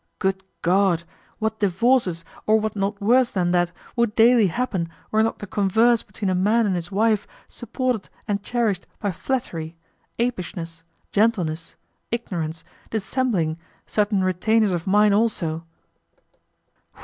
[0.17, 1.03] Good God!
[1.37, 6.01] What divorces, or what not worse than that, would daily happen were not the converse
[6.01, 9.77] between a man and his wife supported and cherished by flattery,
[10.17, 11.75] apishness, gentleness,
[12.09, 15.67] ignorance, dissembling, certain retainers of mine also!